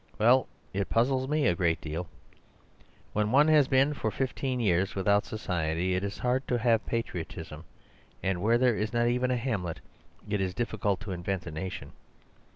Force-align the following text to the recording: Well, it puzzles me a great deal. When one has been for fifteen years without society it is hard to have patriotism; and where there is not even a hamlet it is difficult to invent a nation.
Well, 0.17 0.47
it 0.73 0.89
puzzles 0.89 1.27
me 1.27 1.45
a 1.45 1.53
great 1.53 1.79
deal. 1.79 2.07
When 3.13 3.31
one 3.31 3.47
has 3.49 3.67
been 3.67 3.93
for 3.93 4.09
fifteen 4.09 4.59
years 4.59 4.95
without 4.95 5.25
society 5.25 5.93
it 5.93 6.03
is 6.03 6.17
hard 6.17 6.47
to 6.47 6.57
have 6.57 6.83
patriotism; 6.87 7.65
and 8.23 8.41
where 8.41 8.57
there 8.57 8.75
is 8.75 8.93
not 8.93 9.05
even 9.07 9.29
a 9.29 9.37
hamlet 9.37 9.79
it 10.27 10.41
is 10.41 10.55
difficult 10.55 11.01
to 11.01 11.11
invent 11.11 11.45
a 11.45 11.51
nation. 11.51 11.91